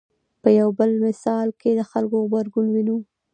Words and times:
په 0.41 0.49
یو 0.59 0.69
بل 0.79 0.89
مثال 1.05 1.47
کې 1.61 1.69
د 1.75 1.81
خلکو 1.91 2.17
غبرګون 2.23 2.67
وینو. 2.71 2.97